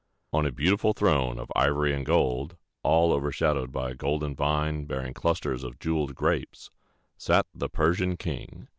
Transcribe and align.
On 0.33 0.47
a 0.47 0.51
beautiful 0.51 0.93
throne 0.93 1.37
of 1.37 1.51
ivory 1.55 1.93
and 1.93 2.03
gold, 2.03 2.57
all 2.81 3.13
overshadowed 3.13 3.71
by 3.71 3.91
a 3.91 3.93
golden 3.93 4.35
vine 4.35 4.85
bearing 4.85 5.13
clusters 5.13 5.63
of 5.63 5.77
jeweled 5.77 6.15
grapes, 6.15 6.71
sat 7.19 7.45
the 7.53 7.69
Persian 7.69 8.17
king. 8.17 8.67